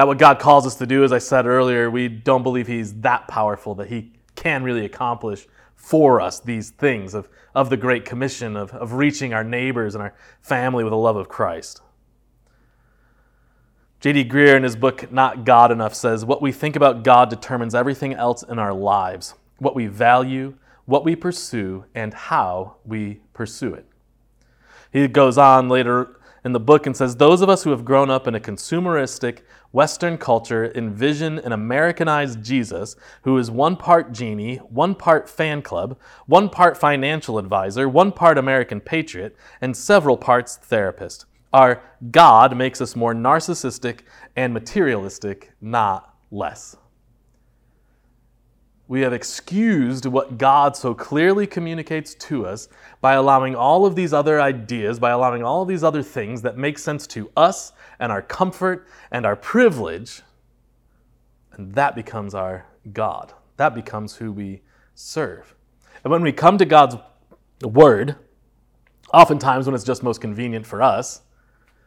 [0.00, 2.94] That what God calls us to do, as I said earlier, we don't believe He's
[3.02, 8.06] that powerful that He can really accomplish for us these things of, of the Great
[8.06, 11.82] Commission, of, of reaching our neighbors and our family with the love of Christ.
[14.00, 14.24] J.D.
[14.24, 18.14] Greear, in his book Not God Enough, says, What we think about God determines everything
[18.14, 20.54] else in our lives what we value,
[20.86, 23.84] what we pursue, and how we pursue it.
[24.90, 28.10] He goes on later in the book and says, Those of us who have grown
[28.10, 29.40] up in a consumeristic,
[29.72, 35.96] Western culture envision an Americanized Jesus who is one part genie, one part fan club,
[36.26, 41.26] one part financial advisor, one part American patriot, and several parts therapist.
[41.52, 44.00] Our God makes us more narcissistic
[44.35, 46.76] and materialistic, not less
[48.90, 52.66] we have excused what God so clearly communicates to us
[53.00, 56.59] by allowing all of these other ideas, by allowing all of these other things that
[56.59, 60.22] make sense to us and our comfort and our privilege.
[61.53, 63.33] And that becomes our God.
[63.59, 64.62] That becomes who we
[64.96, 65.55] serve.
[66.03, 66.96] And when we come to God's
[67.62, 68.16] word,
[69.14, 71.22] oftentimes when it's just most convenient for us,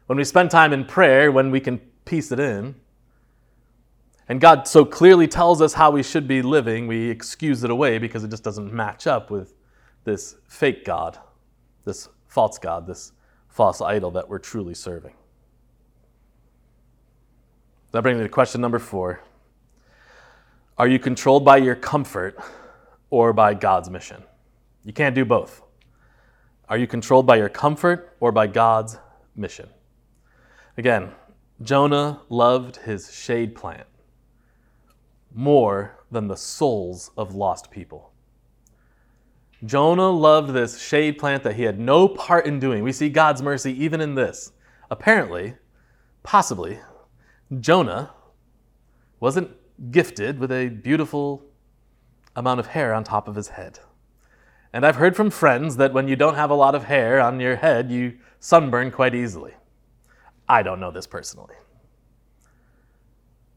[0.05, 2.75] when we spend time in prayer, when we can piece it in,
[4.29, 7.97] and God so clearly tells us how we should be living, we excuse it away
[7.97, 9.53] because it just doesn't match up with
[10.05, 11.17] this fake God,
[11.85, 13.11] this false God, this
[13.49, 15.13] false idol that we're truly serving.
[17.91, 19.21] That brings me to question number four
[20.77, 22.37] Are you controlled by your comfort
[23.09, 24.23] or by God's mission?
[24.83, 25.61] You can't do both.
[26.69, 28.97] Are you controlled by your comfort or by God's
[29.35, 29.69] mission?
[30.77, 31.11] Again,
[31.61, 33.85] Jonah loved his shade plant.
[35.33, 38.11] More than the souls of lost people.
[39.65, 42.83] Jonah loved this shade plant that he had no part in doing.
[42.83, 44.51] We see God's mercy even in this.
[44.91, 45.55] Apparently,
[46.21, 46.79] possibly,
[47.59, 48.11] Jonah
[49.19, 49.51] wasn't
[49.91, 51.43] gifted with a beautiful
[52.35, 53.79] amount of hair on top of his head.
[54.73, 57.39] And I've heard from friends that when you don't have a lot of hair on
[57.39, 59.53] your head, you sunburn quite easily.
[60.49, 61.55] I don't know this personally.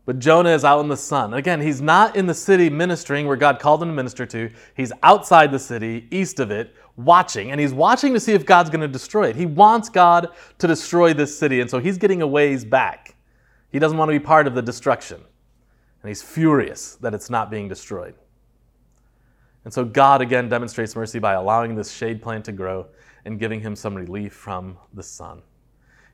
[0.06, 1.34] But Jonah is out in the sun.
[1.34, 4.50] Again, he's not in the city ministering where God called him to minister to.
[4.76, 7.50] He's outside the city, east of it, watching.
[7.50, 9.36] And he's watching to see if God's going to destroy it.
[9.36, 11.60] He wants God to destroy this city.
[11.60, 13.16] And so he's getting a ways back.
[13.72, 15.16] He doesn't want to be part of the destruction.
[15.16, 18.14] And he's furious that it's not being destroyed.
[19.64, 22.86] And so God again demonstrates mercy by allowing this shade plant to grow
[23.24, 25.42] and giving him some relief from the sun.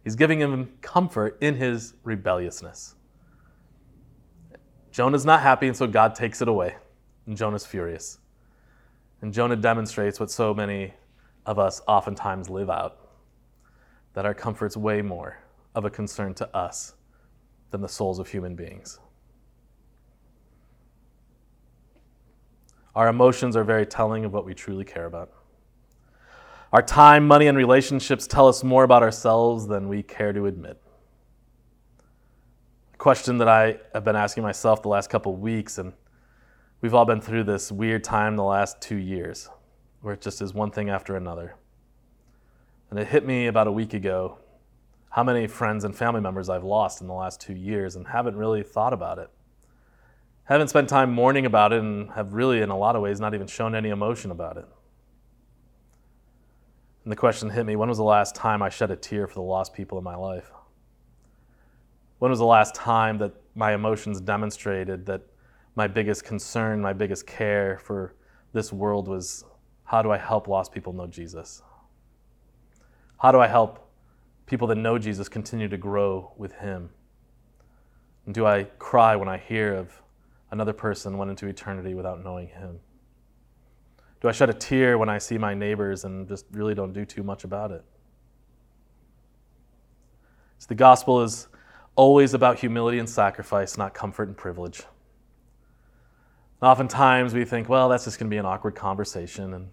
[0.03, 2.95] He's giving him comfort in his rebelliousness.
[4.93, 6.77] Jonah's not happy, and so God takes it away.
[7.27, 8.19] And Jonah's furious.
[9.23, 10.93] And Jonah demonstrates what so many
[11.47, 12.99] of us oftentimes live out
[14.13, 15.39] that our comfort's way more
[15.75, 16.95] of a concern to us
[17.71, 19.01] than the souls of human beings.
[22.95, 25.33] Our emotions are very telling of what we truly care about.
[26.75, 30.79] Our time, money, and relationships tell us more about ourselves than we care to admit
[33.03, 35.93] question that I have been asking myself the last couple weeks, and
[36.81, 39.51] we've all been through this weird time the last two years
[40.03, 41.57] where it just is one thing after another.
[42.91, 44.39] And it hit me about a week ago
[45.11, 48.37] how many friends and family members I've lost in the last two years and haven't
[48.37, 49.31] really thought about it.
[50.45, 53.35] Haven't spent time mourning about it and have really, in a lot of ways, not
[53.35, 54.67] even shown any emotion about it.
[57.03, 59.35] And the question hit me when was the last time I shed a tear for
[59.35, 60.53] the lost people in my life?
[62.23, 65.23] When was the last time that my emotions demonstrated that
[65.75, 68.15] my biggest concern, my biggest care for
[68.53, 69.45] this world was
[69.83, 71.63] how do I help lost people know Jesus?
[73.19, 73.91] How do I help
[74.47, 76.91] people that know Jesus continue to grow with Him?
[78.27, 79.91] And do I cry when I hear of
[80.53, 82.79] another person went into eternity without knowing Him?
[84.21, 87.05] Do I shed a tear when I see my neighbors and just really don't do
[87.05, 87.85] too much about it?
[90.61, 91.49] So the gospel is
[91.95, 94.81] always about humility and sacrifice, not comfort and privilege.
[96.61, 99.69] And oftentimes we think, well, that's just going to be an awkward conversation, and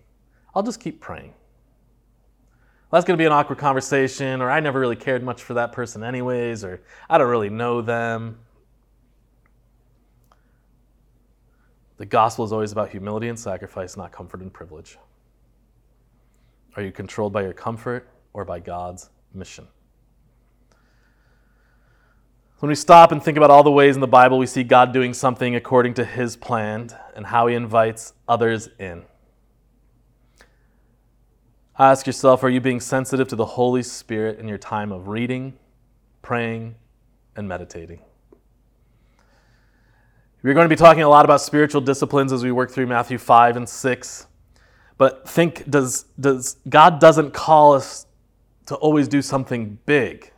[0.53, 1.33] I'll just keep praying.
[2.91, 5.53] Well, that's going to be an awkward conversation, or I never really cared much for
[5.53, 8.39] that person, anyways, or I don't really know them.
[11.97, 14.97] The gospel is always about humility and sacrifice, not comfort and privilege.
[16.75, 19.67] Are you controlled by your comfort or by God's mission?
[22.59, 24.91] When we stop and think about all the ways in the Bible we see God
[24.91, 29.05] doing something according to his plan and how he invites others in.
[31.77, 35.57] Ask yourself are you being sensitive to the Holy Spirit in your time of reading,
[36.21, 36.75] praying,
[37.37, 38.01] and meditating?
[40.43, 43.17] We're going to be talking a lot about spiritual disciplines as we work through Matthew
[43.17, 44.27] 5 and 6.
[44.97, 48.05] But think does, does God doesn't call us
[48.65, 50.33] to always do something big.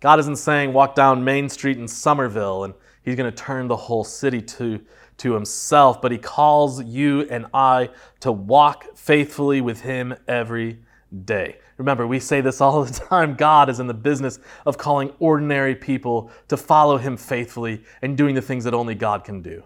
[0.00, 3.76] God isn't saying walk down Main Street in Summerville and he's going to turn the
[3.76, 4.80] whole city to,
[5.18, 10.78] to himself, but he calls you and I to walk faithfully with him every
[11.24, 11.58] day.
[11.78, 15.74] Remember, we say this all the time God is in the business of calling ordinary
[15.74, 19.64] people to follow him faithfully and doing the things that only God can do.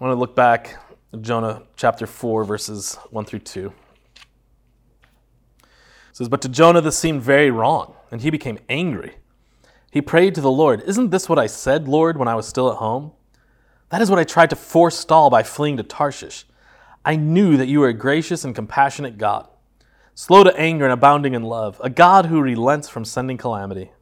[0.00, 0.76] I want to look back
[1.20, 3.72] Jonah chapter 4, verses 1 through 2
[6.18, 9.14] says, But to Jonah this seemed very wrong, and he became angry.
[9.92, 12.70] He prayed to the Lord, Isn't this what I said, Lord, when I was still
[12.70, 13.12] at home?
[13.90, 16.44] That is what I tried to forestall by fleeing to Tarshish.
[17.04, 19.46] I knew that you are a gracious and compassionate God,
[20.16, 23.92] slow to anger and abounding in love, a God who relents from sending calamity.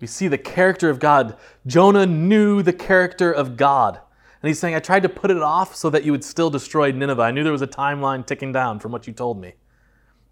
[0.00, 1.36] We see the character of God.
[1.64, 4.00] Jonah knew the character of God.
[4.42, 6.90] And he's saying, I tried to put it off so that you would still destroy
[6.90, 7.22] Nineveh.
[7.22, 9.54] I knew there was a timeline ticking down from what you told me.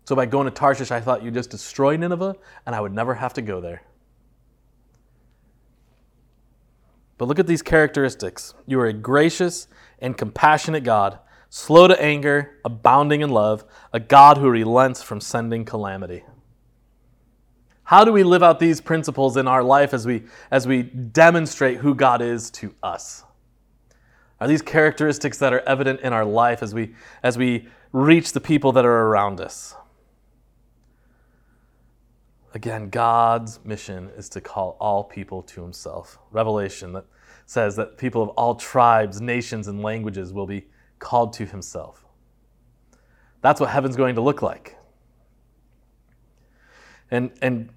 [0.08, 2.34] So by going to Tarshish, I thought you'd just destroy Nineveh
[2.64, 3.82] and I would never have to go there.
[7.18, 8.54] But look at these characteristics.
[8.64, 11.18] You are a gracious and compassionate God,
[11.50, 16.24] slow to anger, abounding in love, a God who relents from sending calamity.
[17.84, 21.80] How do we live out these principles in our life as we, as we demonstrate
[21.80, 23.24] who God is to us?
[24.40, 28.40] Are these characteristics that are evident in our life as we, as we reach the
[28.40, 29.74] people that are around us?
[32.54, 36.18] Again, God's mission is to call all people to himself.
[36.30, 37.04] Revelation that
[37.46, 40.66] says that people of all tribes, nations, and languages will be
[40.98, 42.04] called to himself.
[43.40, 44.76] That's what heaven's going to look like.
[47.10, 47.70] And, and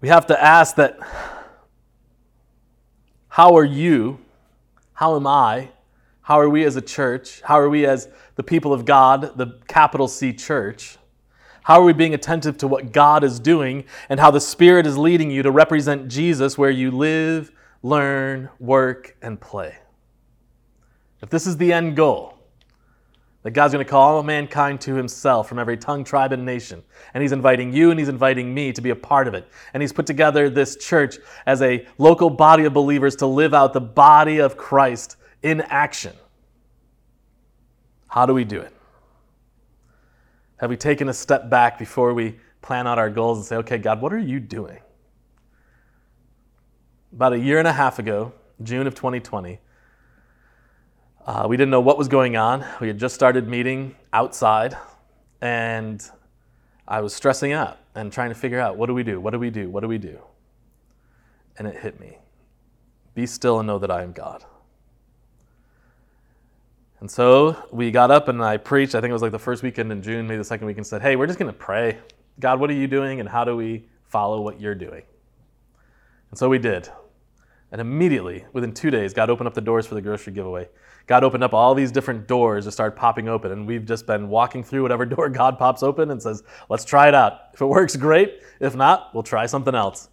[0.00, 0.98] we have to ask that
[3.28, 4.18] how are you,
[4.94, 5.70] how am I,
[6.22, 9.58] how are we as a church, how are we as the people of God, the
[9.68, 10.98] capital C church,
[11.62, 14.98] how are we being attentive to what God is doing and how the Spirit is
[14.98, 17.52] leading you to represent Jesus where you live,
[17.82, 19.76] learn, work, and play?
[21.22, 22.32] If this is the end goal,
[23.42, 26.82] that God's going to call all mankind to himself from every tongue, tribe, and nation.
[27.12, 29.48] And he's inviting you and he's inviting me to be a part of it.
[29.74, 33.72] And he's put together this church as a local body of believers to live out
[33.72, 36.14] the body of Christ in action.
[38.06, 38.72] How do we do it?
[40.62, 43.78] Have we taken a step back before we plan out our goals and say, okay,
[43.78, 44.78] God, what are you doing?
[47.12, 48.32] About a year and a half ago,
[48.62, 49.58] June of 2020,
[51.26, 52.64] uh, we didn't know what was going on.
[52.80, 54.76] We had just started meeting outside,
[55.40, 56.00] and
[56.86, 59.20] I was stressing out and trying to figure out what do we do?
[59.20, 59.68] What do we do?
[59.68, 60.20] What do we do?
[61.58, 62.18] And it hit me
[63.16, 64.44] Be still and know that I am God.
[67.02, 68.94] And so we got up and I preached.
[68.94, 71.02] I think it was like the first weekend in June, maybe the second weekend, said,
[71.02, 71.98] Hey, we're just going to pray.
[72.38, 75.02] God, what are you doing and how do we follow what you're doing?
[76.30, 76.88] And so we did.
[77.72, 80.68] And immediately, within two days, God opened up the doors for the grocery giveaway.
[81.08, 83.50] God opened up all these different doors to start popping open.
[83.50, 87.08] And we've just been walking through whatever door God pops open and says, let's try
[87.08, 87.48] it out.
[87.52, 88.42] If it works, great.
[88.60, 90.08] If not, we'll try something else.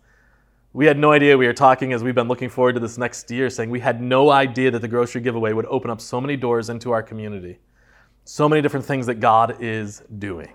[0.71, 1.37] We had no idea.
[1.37, 4.01] We were talking as we've been looking forward to this next year, saying we had
[4.01, 7.59] no idea that the grocery giveaway would open up so many doors into our community.
[8.23, 10.53] So many different things that God is doing.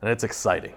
[0.00, 0.74] And it's exciting.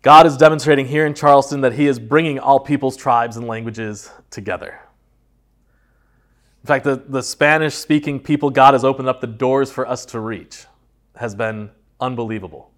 [0.00, 4.10] God is demonstrating here in Charleston that He is bringing all peoples, tribes, and languages
[4.30, 4.80] together.
[6.62, 10.06] In fact, the, the Spanish speaking people God has opened up the doors for us
[10.06, 10.64] to reach
[11.16, 12.70] has been unbelievable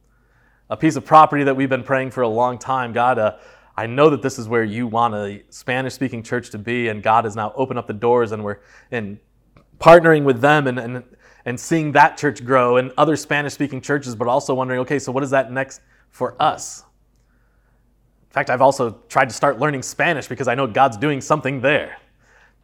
[0.71, 2.93] a piece of property that we've been praying for a long time.
[2.93, 3.37] God, uh,
[3.77, 7.03] I know that this is where you want a Spanish speaking church to be, and
[7.03, 8.59] God has now opened up the doors, and we're
[8.91, 9.19] in
[9.81, 11.05] partnering with them and, and,
[11.45, 15.11] and seeing that church grow and other Spanish speaking churches, but also wondering, okay, so
[15.11, 16.85] what is that next for us?
[18.29, 21.61] In fact, I've also tried to start learning Spanish because I know God's doing something
[21.61, 21.97] there.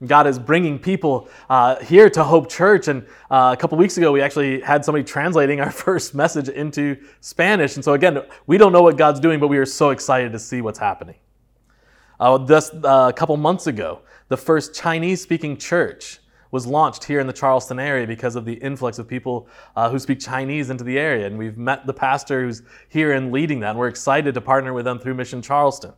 [0.05, 2.89] God is bringing people uh, here to Hope Church.
[2.89, 6.99] And uh, a couple weeks ago, we actually had somebody translating our first message into
[7.21, 7.77] Spanish.
[7.77, 10.39] And so, again, we don't know what God's doing, but we are so excited to
[10.39, 11.17] see what's happening.
[12.21, 16.19] Uh, just uh, a couple months ago, the first Chinese speaking church
[16.51, 19.99] was launched here in the Charleston area because of the influx of people uh, who
[19.99, 21.27] speak Chinese into the area.
[21.27, 23.71] And we've met the pastor who's here and leading that.
[23.71, 25.93] And we're excited to partner with them through Mission Charleston.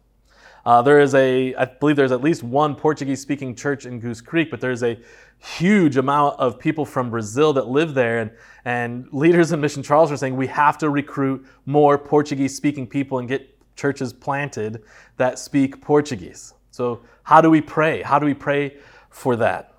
[0.69, 4.21] Uh, there is a, I believe there's at least one Portuguese speaking church in Goose
[4.21, 4.99] Creek, but there's a
[5.39, 8.19] huge amount of people from Brazil that live there.
[8.19, 8.31] And,
[8.67, 13.19] and leaders in Mission Charles are saying we have to recruit more Portuguese speaking people
[13.19, 14.83] and get churches planted
[15.17, 16.53] that speak Portuguese.
[16.71, 18.03] So, how do we pray?
[18.03, 18.77] How do we pray
[19.09, 19.73] for that?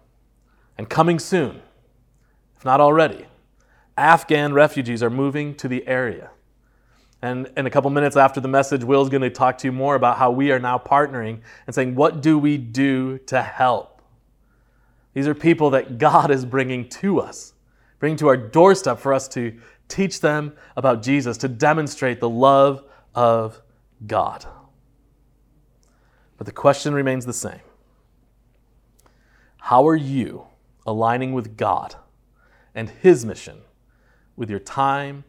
[0.79, 1.61] And coming soon,
[2.57, 3.27] if not already,
[3.95, 6.31] Afghan refugees are moving to the area.
[7.21, 9.95] And in a couple minutes after the message, Will's going to talk to you more
[9.95, 14.01] about how we are now partnering and saying, what do we do to help?
[15.13, 17.53] These are people that God is bringing to us,
[17.99, 19.57] bringing to our doorstep for us to
[19.89, 23.61] teach them about Jesus, to demonstrate the love of
[24.07, 24.45] God.
[26.37, 27.59] But the question remains the same
[29.57, 30.45] How are you
[30.85, 31.95] aligning with God
[32.73, 33.61] and His mission
[34.37, 35.25] with your time,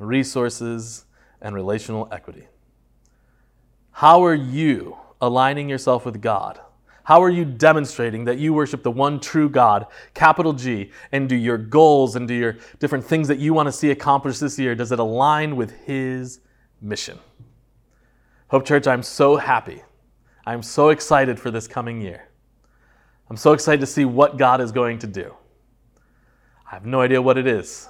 [0.00, 1.04] resources,
[1.40, 2.48] and relational equity.
[3.92, 6.60] How are you aligning yourself with God?
[7.04, 11.36] How are you demonstrating that you worship the one true God, capital G, and do
[11.36, 14.74] your goals and do your different things that you want to see accomplished this year?
[14.74, 16.40] Does it align with His
[16.82, 17.18] mission?
[18.48, 19.82] Hope Church, I'm so happy.
[20.46, 22.28] I'm so excited for this coming year.
[23.30, 25.34] I'm so excited to see what God is going to do.
[26.70, 27.88] I have no idea what it is,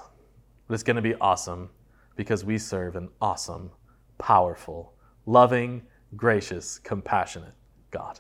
[0.67, 1.71] but it's going to be awesome
[2.19, 3.71] because we serve an awesome,
[4.19, 4.93] powerful,
[5.25, 5.81] loving,
[6.17, 7.55] gracious, compassionate
[7.93, 8.19] God.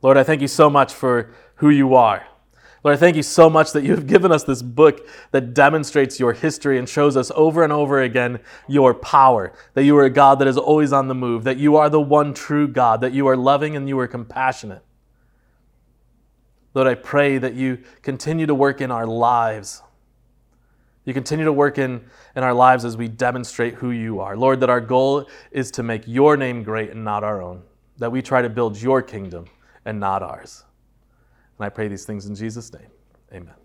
[0.00, 2.26] Lord, I thank you so much for who you are.
[2.82, 6.18] Lord, I thank you so much that you have given us this book that demonstrates
[6.18, 10.10] your history and shows us over and over again your power, that you are a
[10.10, 13.12] God that is always on the move, that you are the one true God, that
[13.12, 14.82] you are loving and you are compassionate.
[16.72, 19.82] Lord, I pray that you continue to work in our lives
[21.04, 22.04] You continue to work in,
[22.36, 24.36] in our lives as we demonstrate who you are.
[24.36, 27.62] Lord, that our goal is to make your name great and not our own,
[27.98, 29.46] that we try to build your kingdom
[29.84, 30.64] and not ours.
[31.58, 32.90] And I pray these things in Jesus' name.
[33.32, 33.61] Amen.